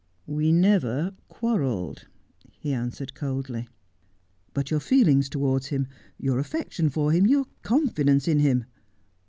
'We 0.39 0.51
never 0.51 1.13
quarrelled,' 1.27 2.07
he 2.57 2.73
answered 2.73 3.13
coldly.' 3.13 3.67
But 4.55 4.71
your 4.71 4.79
feelings 4.79 5.29
towards 5.29 5.67
him, 5.67 5.85
your 6.17 6.39
affection 6.39 6.89
for 6.89 7.11
him, 7.11 7.27
your 7.27 7.45
confidence 7.61 8.27
in 8.27 8.39
him 8.39 8.65